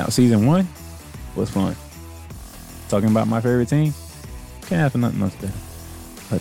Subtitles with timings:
[0.00, 0.66] Now, season one
[1.36, 1.76] was fun.
[2.88, 3.92] Talking about my favorite team,
[4.62, 5.52] can't have nothing else better.
[6.30, 6.40] But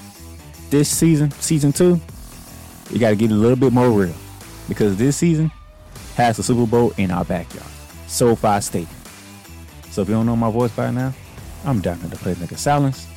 [0.70, 2.00] this season, season two,
[2.90, 4.16] you got to get a little bit more real
[4.70, 5.52] because this season
[6.16, 7.68] has the Super Bowl in our backyard,
[8.08, 8.96] SoFi Stadium.
[9.92, 11.14] So if you don't know my voice by now,
[11.66, 13.08] I'm down at the nigga Silence,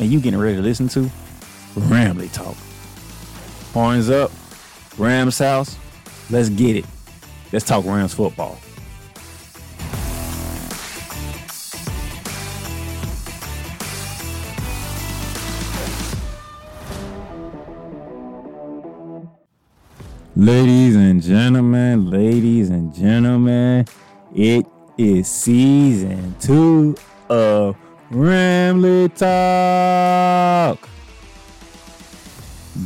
[0.00, 1.10] and you getting ready to listen to
[1.74, 2.56] Ramley Talk.
[3.74, 4.30] Horns up,
[4.96, 5.76] Rams house,
[6.30, 6.86] let's get it.
[7.52, 8.58] Let's talk Rams football.
[20.46, 23.84] Ladies and gentlemen, ladies and gentlemen,
[24.32, 24.64] it
[24.96, 26.94] is season two
[27.28, 27.76] of
[28.12, 30.88] Ramley Talk.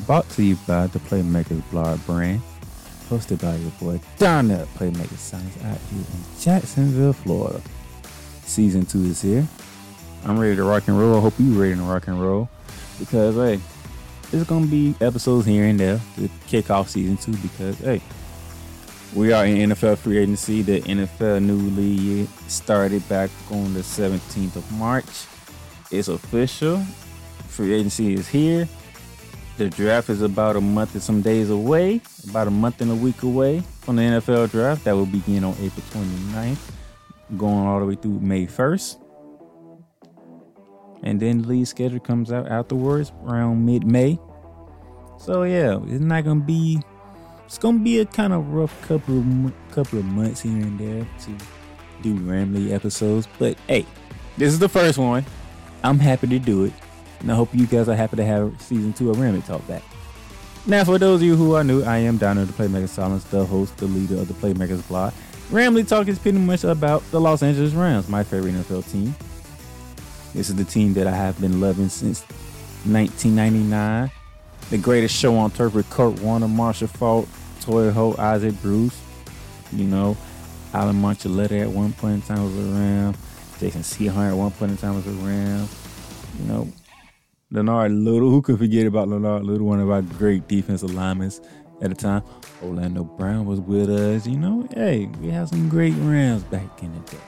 [0.07, 2.41] Brought to you by the Playmakers Blog brand,
[3.11, 7.61] hosted by your boy Don at Playmakers Science out here in Jacksonville, Florida.
[8.45, 9.47] Season two is here.
[10.25, 11.19] I'm ready to rock and roll.
[11.19, 12.49] I hope you're ready to rock and roll
[12.99, 13.61] because hey,
[14.31, 18.01] there's gonna be episodes here and there to kick off season two because hey,
[19.15, 20.63] we are in NFL free agency.
[20.63, 25.27] The NFL new league started back on the 17th of March.
[25.91, 26.79] It's official.
[27.49, 28.69] Free agency is here.
[29.59, 32.95] The draft is about a month and some days away, about a month and a
[32.95, 34.85] week away from the NFL draft.
[34.85, 36.71] That will begin on April 29th,
[37.37, 39.01] going all the way through May 1st
[41.03, 44.19] and then the league schedule comes out afterwards around mid-May.
[45.21, 46.81] So yeah, it's not gonna be.
[47.45, 51.07] It's gonna be a kind of rough couple of couple of months here and there
[51.25, 51.37] to
[52.01, 53.85] do Ramley episodes, but hey,
[54.39, 55.27] this is the first one.
[55.85, 56.73] I'm happy to do it,
[57.21, 59.83] and I hope you guys are happy to have season two of Ramley Talk back.
[60.67, 63.45] Now, for those of you who are new, I am down the Playmaker Silence, the
[63.45, 65.13] host, the leader of the Playmakers blog.
[65.51, 69.15] Ramley Talk is pretty much about the Los Angeles Rams, my favorite NFL team.
[70.33, 72.23] This is the team that I have been loving since
[72.87, 74.11] 1999.
[74.71, 77.29] The greatest show on turf with Kurt Warner, Marshall Faulk,
[77.61, 78.99] Torry Holt, Isaac Bruce.
[79.73, 80.17] You know,
[80.73, 83.17] Adam Archuleta at one point in time was around.
[83.59, 85.69] Jason Sehorn at one point in time was around.
[86.39, 86.69] You know,
[87.51, 88.31] Leonard Little.
[88.31, 91.33] Who could forget about Leonard Little, one of our great defensive linemen
[91.83, 92.23] at the time?
[92.63, 94.27] Orlando Brown was with us.
[94.27, 97.19] You know, hey, we had some great Rams back in the day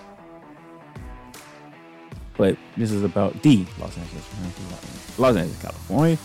[2.42, 6.18] but this is about the Los Angeles Rams, Los Angeles, California.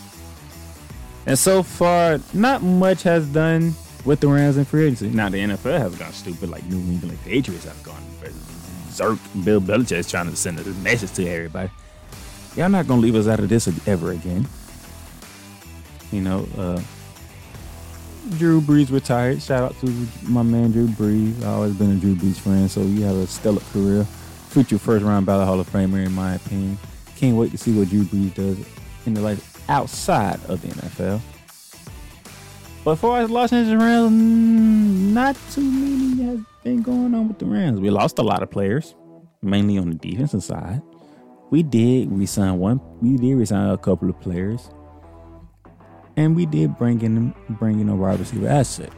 [1.27, 5.09] And so far, not much has done with the Rams in free agency.
[5.09, 9.19] Now the NFL has gone stupid, like New England Patriots have gone berserk.
[9.43, 11.69] Bill Belichick is trying to send a message to everybody.
[12.55, 14.47] Y'all not gonna leave us out of this ever again.
[16.13, 16.81] You know, uh,
[18.37, 19.41] Drew Brees retired.
[19.41, 21.37] Shout out to my man Drew Brees.
[21.39, 25.03] I've always been a Drew Brees fan, so you have a stellar career future first
[25.03, 26.77] round ballot Hall of Famer, in my opinion.
[27.17, 28.57] Can't wait to see what Drew Brees does
[29.05, 31.21] in the life outside of the NFL.
[32.83, 37.39] But for as Los Angeles Rams, mm, not too many has been going on with
[37.39, 37.79] the Rams.
[37.79, 38.95] We lost a lot of players,
[39.41, 40.81] mainly on the defensive side.
[41.49, 42.79] We did resign one.
[43.01, 44.69] We did resign a couple of players,
[46.15, 48.91] and we did bring in bring in a wide receiver asset.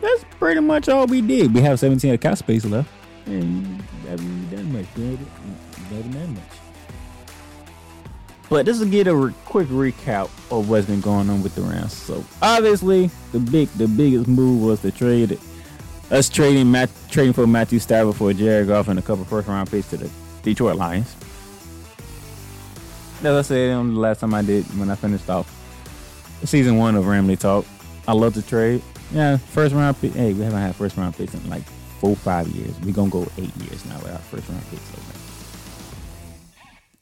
[0.00, 1.54] That's pretty much all we did.
[1.54, 2.90] We have 17 cap space left.
[3.26, 4.86] And haven't done much.
[4.86, 6.61] Haven't done much.
[8.52, 11.62] But this will get a re- quick recap of what's been going on with the
[11.62, 11.94] Rams.
[11.94, 15.38] So obviously, the big, the biggest move was to trade
[16.10, 19.70] us trading Matt, trading for Matthew Stafford for Jared Goff and a couple first round
[19.70, 20.10] picks to the
[20.42, 21.16] Detroit Lions.
[23.20, 25.50] As I said on the last time I did when I finished off
[26.44, 27.64] season one of Ramley Talk,
[28.06, 28.82] I love to trade.
[29.14, 30.12] Yeah, first round pick.
[30.12, 31.64] Hey, we haven't had first round picks in like
[32.00, 32.78] four, five years.
[32.80, 34.82] We're gonna go eight years now with our first round picks.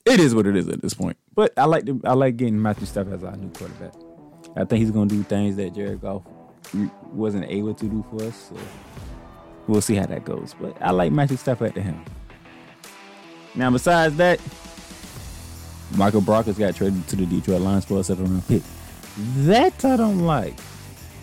[0.07, 1.17] It is what it is at this point.
[1.35, 3.95] But I like to, I like getting Matthew Stafford as our new quarterback.
[4.57, 6.23] I think he's gonna do things that Jared Goff
[7.13, 8.49] wasn't able to do for us.
[8.49, 8.57] So
[9.69, 10.55] we'll see how that goes.
[10.61, 12.05] But I like Matthew Stafford the helm.
[13.55, 14.41] Now, besides that,
[15.97, 18.63] Michael Brockers got traded to the Detroit Lions for a seven round pick.
[19.39, 20.55] That I don't like.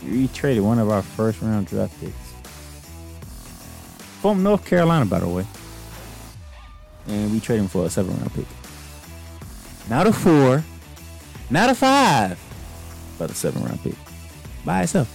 [0.04, 2.34] We traded one of our first round draft picks
[4.22, 5.46] from North Carolina, by the way.
[7.08, 8.46] And we traded him for a seven round pick.
[9.90, 10.64] Not a four,
[11.50, 12.38] not a five,
[13.18, 13.96] but a seven round pick
[14.66, 15.14] by itself.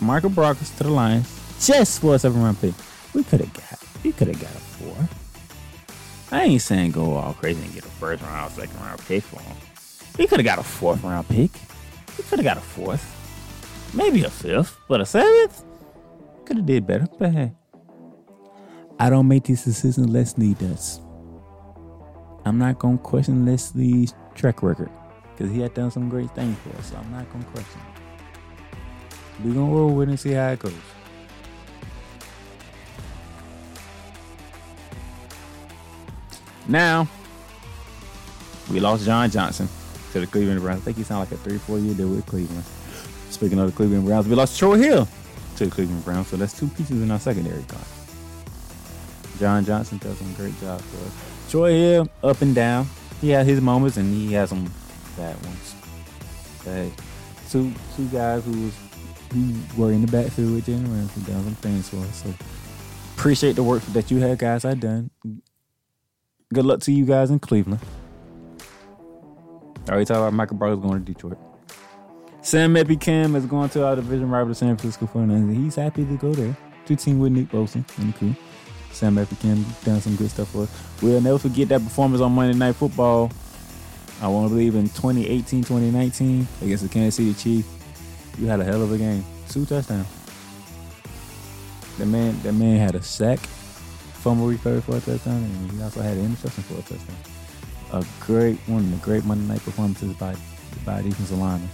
[0.00, 1.26] Michael Brockers to the Lions
[1.60, 2.74] just for a seven round pick.
[3.14, 5.08] We could have got, we could have got a four.
[6.30, 9.40] I ain't saying go all crazy and get a first round, second round pick for
[9.40, 9.56] him.
[10.16, 11.50] We could have got a fourth round pick.
[12.16, 13.04] We could have got a fourth,
[13.94, 15.64] maybe a fifth, but a seventh
[16.44, 17.06] could have did better.
[17.18, 17.52] But hey,
[19.00, 20.08] I don't make these decisions.
[20.08, 21.00] Leslie does.
[22.48, 24.90] I'm not gonna question Leslie's track record
[25.36, 26.90] because he had done some great things for us.
[26.90, 29.44] So I'm not gonna question it.
[29.44, 30.72] We gonna roll with it and see how it goes.
[36.66, 37.08] Now,
[38.70, 39.68] we lost John Johnson
[40.12, 40.80] to the Cleveland Browns.
[40.80, 42.64] I think he signed like a three, four year deal with Cleveland.
[43.30, 45.08] Speaking of the Cleveland Browns, we lost Troy Hill
[45.56, 46.28] to the Cleveland Browns.
[46.28, 47.80] So that's two pieces in our secondary gone.
[49.38, 51.37] John Johnson does some great job for us.
[51.48, 52.86] Troy Hill, up and down.
[53.20, 54.70] He had his moments and he has some
[55.16, 55.74] bad ones.
[56.64, 56.90] But
[57.50, 58.74] two two guys who was
[59.32, 62.22] who were in the backfield with Jalen Ramsey done some things for us.
[62.22, 62.34] So
[63.16, 65.10] appreciate the work that you had guys I done.
[66.52, 67.80] Good luck to you guys in Cleveland.
[69.86, 71.38] I already talked about Michael Brockers going to Detroit.
[72.42, 75.54] Sam Cam is going to our division rival, San Francisco 49ers.
[75.54, 76.56] He's happy to go there.
[76.86, 78.34] Two team with Nick Bosa and the crew.
[78.92, 81.02] Samson Ebukam done some good stuff for us.
[81.02, 83.30] We'll never forget that performance on Monday Night Football.
[84.20, 87.68] I want to believe in 2018, 2019 against the Kansas City Chiefs.
[88.38, 89.24] You had a hell of a game.
[89.48, 90.06] Two touchdowns.
[91.98, 96.02] That man, that man had a sack fumble recovery for a touchdown, and he also
[96.02, 97.16] had an interception for a touchdown.
[97.92, 100.34] A great one of the great Monday night performances by
[100.84, 101.68] by defensive linemen.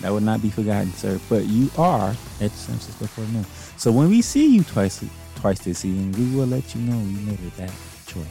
[0.00, 1.18] That would not be forgotten, sir.
[1.28, 3.78] But you are at the San Francisco 49ers.
[3.78, 5.02] So when we see you twice
[5.36, 7.72] twice this season, we will let you know you made a bad
[8.06, 8.26] choice.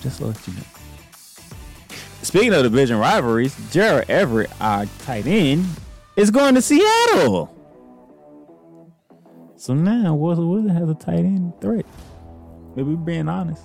[0.00, 0.62] Just to let you know.
[2.22, 5.64] Speaking of division rivalries, Gerald Everett, our tight end,
[6.16, 7.54] is going to Seattle.
[9.56, 11.86] So now Russell Wilson has a tight end threat.
[12.76, 13.62] Maybe we're being honest.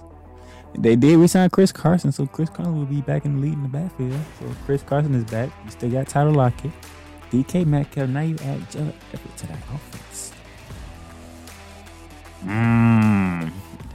[0.77, 3.63] They did resign Chris Carson, so Chris Carson will be back in the lead in
[3.63, 4.19] the backfield.
[4.39, 5.51] So Chris Carson is back.
[5.65, 6.71] You still got Tyler Lockett,
[7.31, 8.09] DK Metcalf.
[8.09, 10.12] Now you add Joe Everett to that offense.
[12.44, 13.51] Mmm,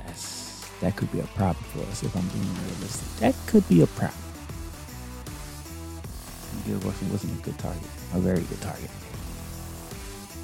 [0.06, 3.08] that's that could be a problem for us if I'm being realistic.
[3.20, 4.18] That could be a problem.
[6.66, 7.82] Bill Russell wasn't a good target,
[8.14, 8.90] a very good target.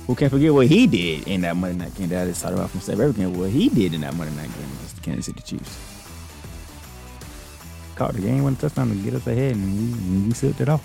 [0.06, 2.80] Who can't forget what he did in that Monday night game that talked about from
[2.80, 5.78] Steph Everything, what he did in that Monday night game against the Kansas City Chiefs.
[7.94, 10.84] Caught the game, a touchdown to get us ahead, and we, we sipped it off.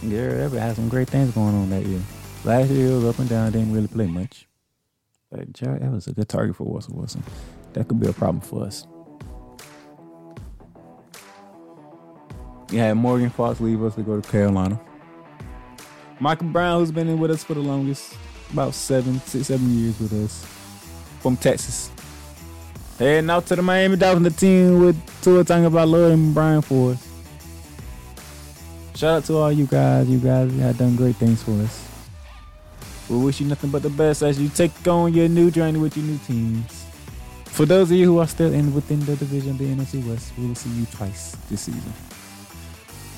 [0.00, 2.00] Gerald Everett had some great things going on that year.
[2.46, 4.46] Last year, was up and down, didn't really play much.
[5.32, 7.24] But Jared Evans a good target for Russell Wilson.
[7.72, 8.86] That could be a problem for us.
[12.70, 14.80] You had Morgan Fox leave us to go to Carolina.
[16.20, 18.14] Malcolm Brown, who's been in with us for the longest,
[18.52, 20.46] about seven, six, seven years with us,
[21.18, 21.90] from Texas.
[22.96, 27.04] Heading out to the Miami Dolphins, the team with Tua Tagovailoa and Brian Flores.
[28.94, 30.08] Shout out to all you guys.
[30.08, 31.85] You guys have done great things for us.
[33.08, 35.96] We wish you nothing but the best as you take on your new journey with
[35.96, 36.86] your new teams.
[37.44, 40.46] For those of you who are still in within the division the NFC West, we
[40.46, 41.92] will see you twice this season.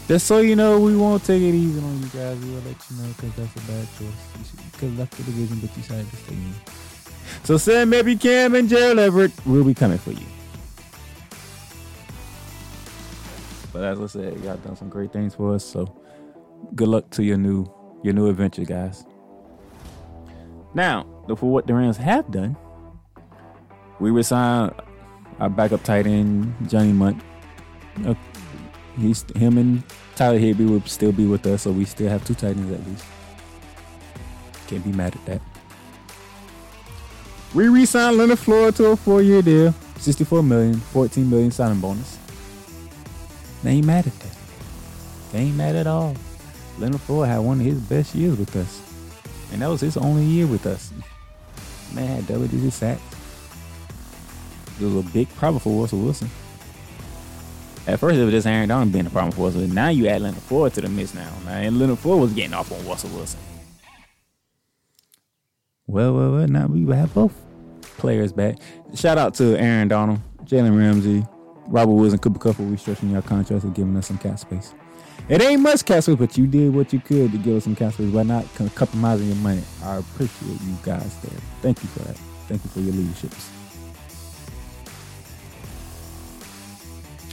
[0.07, 2.39] Just so you know, we won't take it easy on you guys.
[2.39, 4.53] We will let you know because that's a bad choice.
[4.55, 6.55] You could left the division, but you decided to stay in.
[7.45, 10.27] So Samson Ebukam and Gerald Everett will be coming for you.
[13.73, 15.65] But as I said, y'all done some great things for us.
[15.65, 16.01] So
[16.75, 17.71] good luck to your new
[18.03, 19.05] your new adventure, guys.
[20.75, 21.07] Now,
[21.37, 22.57] for what the Rams have done,
[24.01, 24.75] we resigned
[25.41, 27.23] our backup tight end Johnny Mundt.
[28.07, 28.15] Uh,
[28.97, 29.83] he's him and
[30.15, 32.87] Tyler Higbee will still be with us, so we still have two tight ends at
[32.87, 33.05] least.
[34.67, 35.41] Can't be mad at that.
[37.55, 42.19] We re-signed Leonard Floyd to a four-year deal, 64 million, 14 million signing bonus.
[43.63, 44.37] They ain't mad at that.
[45.33, 46.15] They ain't mad at all.
[46.79, 48.88] Leonard Floyd had one of his best years with us.
[49.53, 50.93] And that was his only year with us.
[51.95, 53.01] Man had double digit sacks.
[54.81, 56.31] It was a big problem for Russell Wilson.
[57.87, 60.07] At first, it was just Aaron Donald being a problem for us, but now you
[60.09, 61.33] add Leonard Floyd to the mix now.
[61.47, 63.41] Man, and Leonard Floyd was getting off on Russell Wilson.
[65.87, 67.33] Well, well, well, now we have both.
[67.97, 68.59] players back.
[68.95, 71.25] Shout out to Aaron Donald, Jalen Ramsey,
[71.67, 74.75] Robert Woods, and Cooper Kupp for restructuring your contracts and giving us some cap space.
[75.29, 77.99] It ain't much cap but you did what you could to give us some space
[77.99, 79.63] by not compromising your money.
[79.83, 81.39] I appreciate you guys there.
[81.61, 82.17] Thank you for that.
[82.49, 83.51] Thank you for your leaderships.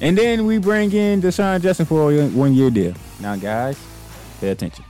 [0.01, 2.93] And then we bring in DeSean Jackson for a one year deal.
[3.21, 3.79] Now, guys,
[4.41, 4.83] pay attention.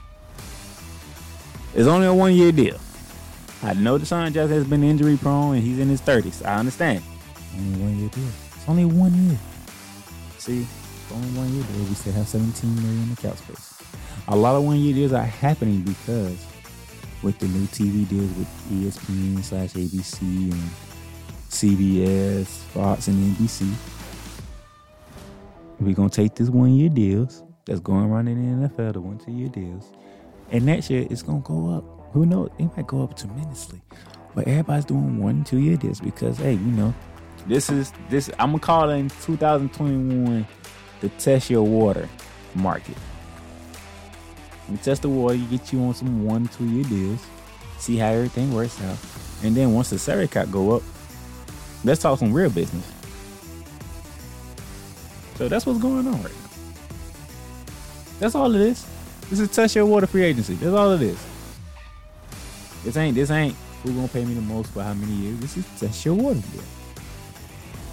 [1.74, 2.80] It's only a one year deal.
[3.62, 6.44] I know DeSean Jackson has been injury prone and he's in his 30s.
[6.44, 7.04] I understand.
[7.54, 8.28] Only one year deal.
[8.56, 9.38] It's only one year.
[10.38, 10.66] See,
[11.12, 11.84] only one year deal.
[11.84, 13.82] We still have 17 million in the cap space.
[14.28, 16.44] A lot of one year deals are happening because
[17.22, 20.70] with the new TV deals with ESPN slash ABC and
[21.50, 23.72] CBS, Fox, and NBC
[25.80, 29.18] we're gonna take this one year deals that's going around in the NFL, the one
[29.18, 29.90] two year deals,
[30.50, 31.84] and next year it's gonna go up.
[32.12, 32.50] Who knows?
[32.58, 33.80] It might go up tremendously.
[34.34, 36.94] But everybody's doing one two year deals because hey, you know,
[37.46, 40.46] this is this I'm gonna call in 2021
[41.00, 42.08] the test your water
[42.54, 42.96] market.
[44.70, 47.24] You test the water, you get you on some one two year deals,
[47.78, 48.98] see how everything works out,
[49.44, 50.82] and then once the salary cap go up,
[51.84, 52.92] let's talk some real business.
[55.36, 56.50] So that's what's going on right now.
[58.18, 58.86] That's all it is.
[59.28, 60.54] This is test your water free agency.
[60.54, 61.18] That's all it is.
[62.84, 65.38] This ain't this ain't who gonna pay me the most for how many years.
[65.40, 66.40] This is test your water.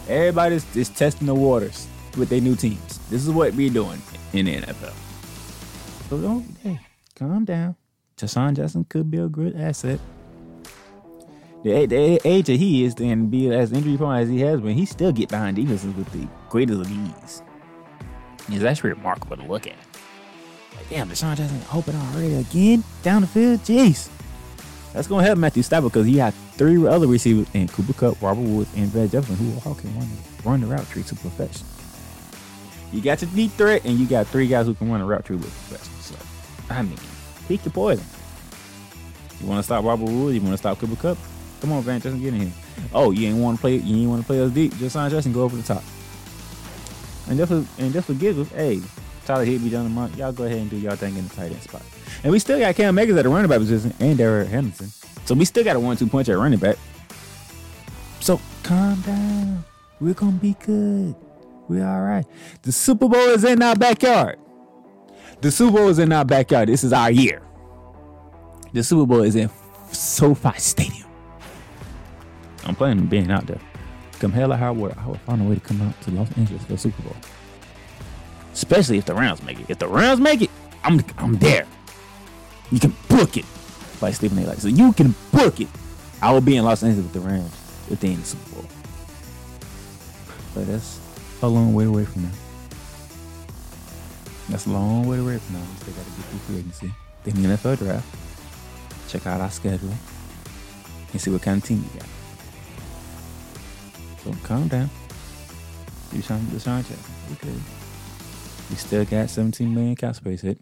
[0.08, 3.00] Everybody's just testing the waters with their new teams.
[3.10, 4.02] This is what we're doing
[4.34, 4.94] in the NFL.
[6.10, 6.80] So don't hey,
[7.16, 7.76] calm down.
[8.18, 10.00] DeSean Jackson could be a good asset.
[11.64, 14.76] The, the age that he is and be as injury prone as he has been,
[14.76, 17.42] he still get behind defenses with the greatest of ease.
[18.50, 19.78] It's actually remarkable to look at.
[20.76, 23.62] Like, damn, DeSean Jackson open already again down the field.
[23.62, 24.10] Jeez.
[24.92, 28.42] That's gonna help Matthew Stafford because he had three other receivers in Cooper Kupp, Robert
[28.42, 31.66] Woods, and Van Jefferson who all can run the, run the route tree to perfection.
[32.94, 35.26] You got your deep threat, and you got three guys who can run a route
[35.26, 35.94] tree with perfection.
[36.00, 36.16] So,
[36.70, 36.98] I mean,
[37.48, 38.06] pick your poison.
[39.42, 40.36] You want to stop Robert Woods?
[40.36, 41.18] You want to stop Cooper Kupp?
[41.60, 42.52] Come on, Van Jefferson, get in here.
[42.94, 43.78] Oh, you ain't want to play.
[43.78, 44.76] You ain't want to play us deep.
[44.78, 45.84] Just sign Justin, go over the top.
[47.28, 48.82] And just for, and just for giggles, hey,
[49.26, 51.62] Tyler Higbee, Johnny Mundt, y'all go ahead and do y'all thing in the tight end
[51.62, 51.82] spot.
[52.24, 54.92] And we still got Cam Akers at the running back position and Darrell Henderson.
[55.26, 56.78] So we still got a one-two punch at running back.
[58.20, 59.64] So calm down.
[60.00, 61.16] We're gonna be good.
[61.68, 62.26] We're all right.
[62.64, 64.40] The Super Bowl is in our backyard.
[65.42, 66.70] The Super Bowl is in our backyard.
[66.70, 67.42] This is our year.
[68.74, 69.50] The Super Bowl is in
[69.92, 71.08] SoFi Stadium.
[72.66, 73.60] I'm planning on being out there.
[74.20, 76.32] Come hell or high water, I will find a way to come out to Los
[76.38, 77.16] Angeles for the Super Bowl.
[78.54, 79.70] Especially if the Rams make it.
[79.70, 80.50] If the Rams make it,
[80.84, 81.66] I'm I'm there.
[82.72, 83.46] You can book it.
[84.00, 84.48] by Stephen A.
[84.48, 85.68] Like so you can book it.
[86.22, 87.52] I will be in Los Angeles with the Rams
[87.90, 88.66] within the Super Bowl.
[90.56, 91.00] But that's
[91.44, 92.32] a long way away from now.
[94.50, 95.62] That's a long way away from now.
[95.62, 96.94] We still gotta get through free agency.
[97.24, 98.06] Then the NFL draft.
[99.10, 99.94] Check out our schedule
[101.12, 102.08] and see what kind of team we got.
[104.24, 104.90] So calm down.
[106.12, 107.14] Do something to DeSean Jackson.
[107.34, 107.54] Okay.
[108.70, 110.60] We still got 17 million cap space hit.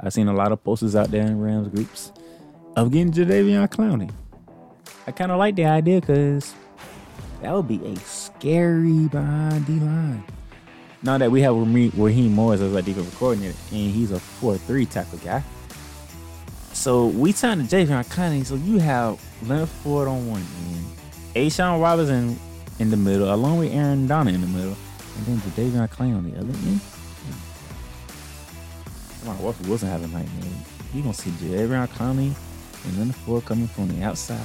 [0.00, 2.12] I've seen a lot of posters out there in Rams groups
[2.76, 4.12] of getting Jadeveon Clowney.
[5.06, 6.54] I kind of like the idea because
[7.42, 7.96] that would be a
[8.38, 10.22] scary behind D line.
[11.02, 15.18] Now that we have Raheem Morris as our defensive coordinator, and he's a 4-3 tackle
[15.18, 15.42] guy.
[16.72, 20.86] So we turn to Jadeveon Clowney, so you have Leonard Floyd on one end,
[21.34, 22.38] A'Shawn Robinson
[22.78, 24.76] in the middle, along with Aaron Donald in the middle,
[25.16, 26.80] and then Jadeveon Clowney on the other end.
[29.20, 30.64] Come on, Russell Wilson having a night, man.
[30.94, 32.34] You gonna see Jadeveon Clowney
[32.84, 34.38] and Leonard Floyd coming from the outside.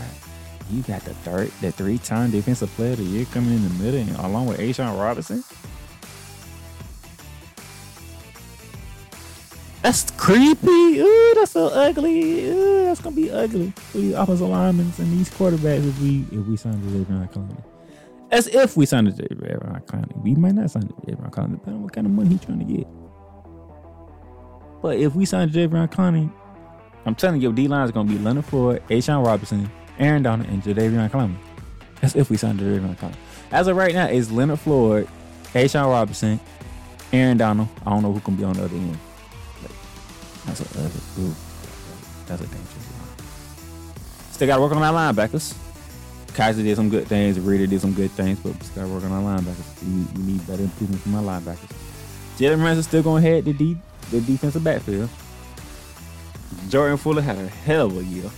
[0.71, 3.99] You got the third, the three-time defensive player of the year coming in the middle,
[3.99, 5.43] and along with A'Shawn Robinson.
[9.81, 10.99] That's creepy.
[10.99, 12.45] Ooh, that's so ugly.
[12.47, 16.47] Ooh, that's gonna be ugly for these offensive linemen and these quarterbacks if we if
[16.47, 17.63] we sign Jadeveon Clowney.
[18.31, 20.23] As if we signed Jadeveon Clowney.
[20.23, 22.65] We might not sign Jadeveon Clowney, depending on what kind of money he's trying to
[22.65, 22.87] get.
[24.81, 26.31] But if we sign Jadeveon Clowney,
[27.05, 29.69] I'm telling you, your D line is gonna be Leonard Floyd, A'Shawn Robinson,
[29.99, 31.35] Aaron Donald, and Jadeveon Clowney.
[32.01, 33.15] That's if we sign Jadeveon Clowney.
[33.51, 35.07] As of right now, it's Leonard Floyd,
[35.53, 36.39] A'Shawn Robinson,
[37.11, 37.67] Aaron Donald.
[37.85, 38.97] I don't know who can be on the other end.
[40.45, 41.33] That's a, that's a, ooh,
[42.25, 43.27] that's a dangerous line.
[44.31, 45.55] Still got to work on our linebackers.
[46.33, 47.39] Kiser did some good things.
[47.39, 49.83] Reeder did some good things, but we still got to work on our linebackers.
[49.83, 51.71] We, we need better improvement from our linebackers.
[52.37, 53.77] Jalen Ramsey still going to head the, de-
[54.09, 55.09] the defensive backfield.
[56.69, 58.29] Jordan Fuller had a hell of a year.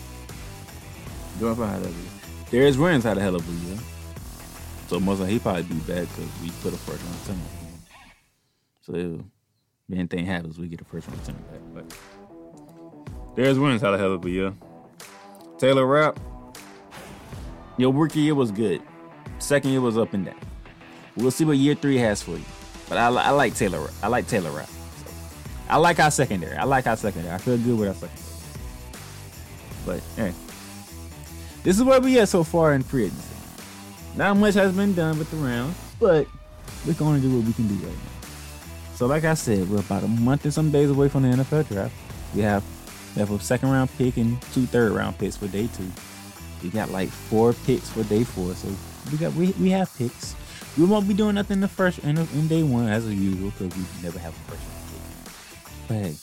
[1.39, 2.12] Jordan Fuller had a year.
[2.51, 3.77] Darious Williams had a hell of a year.
[4.88, 7.39] So most of he probably be back because we put a first round center.
[8.82, 11.62] So if anything happens, we get a first round center back.
[11.74, 14.54] But Darious Williams had a hell of a year.
[15.58, 16.20] Taylor Rapp,
[17.77, 18.82] your rookie year was good.
[19.39, 20.39] Second year was up and down.
[21.18, 22.46] We'll see what year three has for you.
[22.88, 23.89] But I, I like Taylor.
[24.04, 24.68] I like Taylor Rapp.
[24.68, 25.06] So,
[25.70, 26.56] I like our secondary.
[26.56, 27.34] I like our secondary.
[27.34, 28.22] I feel good with our secondary.
[29.86, 30.34] But hey,
[31.65, 33.36] this is where we at so far in free agency.
[34.15, 36.27] Not much has been done with the rounds, but
[36.86, 38.29] we're going to do what we can do right now.
[38.93, 41.67] So, like I said, we're about a month and some days away from the NFL
[41.67, 41.93] draft.
[42.36, 42.63] We have
[43.15, 45.91] we have a second round pick and two third round picks for day two.
[46.62, 48.69] We got like four picks for day four, so
[49.12, 50.36] we got we, we have picks.
[50.77, 53.75] We won't be doing nothing in the first in, in day one as usual because
[53.75, 55.88] we never have a first round pick.
[55.88, 56.15] But hey,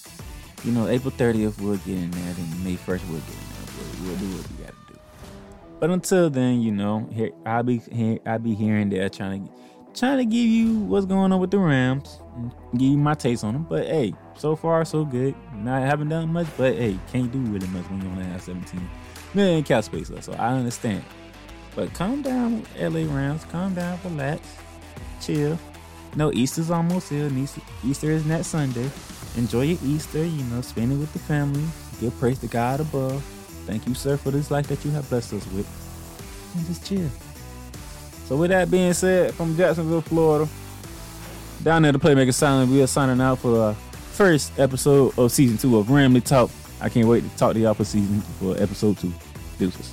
[0.64, 4.06] you know, April 30th we'll get in there, and May 1st we'll get in there.
[4.06, 4.61] We'll, we'll do do.
[5.82, 9.48] But until then, you know, here I'll be here, I'll be here and there trying
[9.48, 9.52] to
[9.98, 12.20] trying to give you what's going on with the Rams
[12.74, 13.66] give you my taste on them.
[13.68, 15.34] But hey, so far so good.
[15.56, 18.80] Not haven't done much, but hey, can't do really much when you only have 17
[19.34, 20.22] million cap space left.
[20.22, 21.02] So I understand.
[21.74, 23.44] But calm down, LA Rams.
[23.46, 24.46] Calm down, relax,
[25.20, 25.58] chill.
[26.14, 27.28] No, Easter's almost here.
[27.84, 28.88] Easter is next Sunday.
[29.36, 31.64] Enjoy your Easter, you know, spend it with the family.
[32.00, 33.31] Give praise to God above.
[33.66, 35.66] Thank you, sir, for this life that you have blessed us with.
[36.56, 37.08] And just chill.
[38.26, 40.48] So with that being said, from Jacksonville, Florida,
[41.62, 45.58] down there the Playmaker Silent, we are signing out for our first episode of season
[45.58, 46.50] two of Ramley Talk.
[46.80, 49.12] I can't wait to talk to y'all for season for episode two.
[49.58, 49.92] Deuces.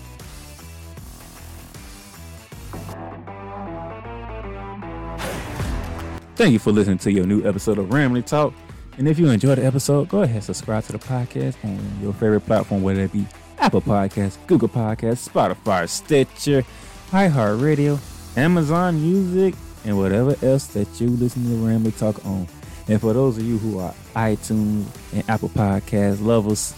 [6.36, 8.54] Thank you for listening to your new episode of Ramley Talk.
[8.98, 12.14] And if you enjoyed the episode, go ahead and subscribe to the podcast on your
[12.14, 13.26] favorite platform, whether it be
[13.60, 16.64] Apple Podcasts, Google Podcasts, Spotify, Stitcher,
[17.12, 18.00] iHeartRadio,
[18.38, 22.48] Amazon Music, and whatever else that you listen to Ramley Talk on.
[22.88, 26.74] And for those of you who are iTunes and Apple Podcast lovers,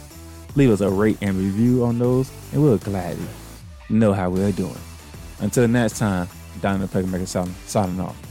[0.55, 3.25] leave us a rate and review on those, and we'll gladly
[3.89, 4.75] know how we're doing.
[5.39, 6.27] Until next time,
[6.61, 7.27] the Playmaker
[7.67, 8.30] signing off.